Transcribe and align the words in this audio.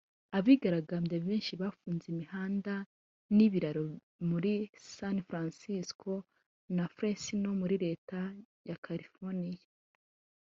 Abigaragambya 0.37 1.17
benshi 1.27 1.53
bafunze 1.61 2.05
imihanda 2.13 2.73
n’ibiraro 3.35 3.83
muri 4.29 4.53
San 4.95 5.17
Francisco 5.27 6.11
na 6.75 6.85
Fresno 6.95 7.49
muri 7.61 7.75
Leta 7.85 8.21
ya 8.67 8.77
California 8.85 9.63